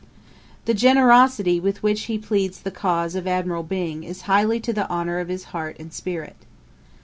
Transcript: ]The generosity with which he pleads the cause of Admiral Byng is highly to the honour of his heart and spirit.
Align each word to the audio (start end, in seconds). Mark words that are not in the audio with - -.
]The 0.65 0.73
generosity 0.73 1.59
with 1.59 1.83
which 1.83 2.05
he 2.05 2.17
pleads 2.17 2.61
the 2.61 2.71
cause 2.71 3.13
of 3.13 3.27
Admiral 3.27 3.61
Byng 3.61 4.03
is 4.03 4.23
highly 4.23 4.59
to 4.61 4.73
the 4.73 4.89
honour 4.89 5.19
of 5.19 5.27
his 5.27 5.43
heart 5.53 5.77
and 5.79 5.93
spirit. 5.93 6.37